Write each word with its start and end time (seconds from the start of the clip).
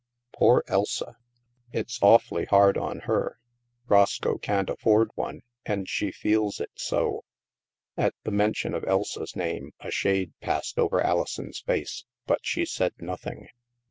Poor 0.33 0.63
Elsa! 0.67 1.15
It's 1.71 1.99
222 1.99 1.99
THE 1.99 2.01
MASK 2.01 2.03
awfully 2.03 2.45
hard 2.45 2.77
on 2.79 2.99
her. 3.01 3.37
Roscoe 3.87 4.37
can't 4.39 4.69
aflFord 4.69 5.09
one, 5.13 5.41
and 5.63 5.87
she 5.87 6.11
feels 6.11 6.59
it 6.59 6.71
so." 6.73 7.23
At 7.95 8.15
the 8.23 8.31
mention 8.31 8.73
of 8.73 8.83
Elsa's 8.85 9.35
name, 9.35 9.73
a 9.79 9.91
shade 9.91 10.33
passed 10.41 10.79
over 10.79 11.01
Alison's 11.01 11.59
face, 11.59 12.05
but 12.25 12.39
she 12.41 12.65
said 12.65 12.93
nothing. 12.97 13.49